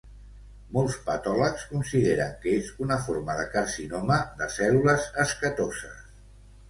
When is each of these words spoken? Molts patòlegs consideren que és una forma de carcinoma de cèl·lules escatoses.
Molts 0.77 0.95
patòlegs 1.09 1.65
consideren 1.73 2.33
que 2.45 2.55
és 2.61 2.71
una 2.85 2.97
forma 3.09 3.35
de 3.43 3.47
carcinoma 3.55 4.19
de 4.41 4.49
cèl·lules 4.59 5.07
escatoses. 5.27 6.01